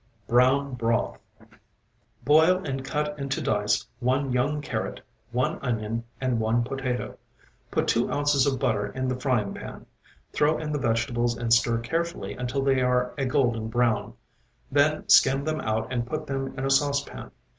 [0.27, 1.19] BROWN BROTH
[2.25, 4.99] Boil and cut into dice one young carrot,
[5.31, 7.19] one onion and one potato.
[7.69, 9.85] Put two ounces of butter in the frying pan,
[10.33, 14.15] throw in the vegetables and stir carefully until they are a golden brown.
[14.71, 17.29] Then skim them out and put them in a saucepan.